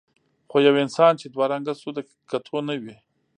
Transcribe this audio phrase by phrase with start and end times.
[0.49, 1.99] خو یو انسان چې دوه رنګه شو د
[2.29, 2.95] کتو نه وي.